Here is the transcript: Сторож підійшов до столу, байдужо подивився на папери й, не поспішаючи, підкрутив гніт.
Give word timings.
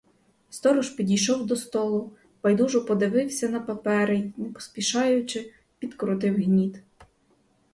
Сторож 0.49 0.89
підійшов 0.89 1.45
до 1.47 1.55
столу, 1.55 2.11
байдужо 2.43 2.85
подивився 2.85 3.49
на 3.49 3.59
папери 3.59 4.17
й, 4.17 4.33
не 4.37 4.49
поспішаючи, 4.51 5.53
підкрутив 5.79 6.35
гніт. 6.35 6.81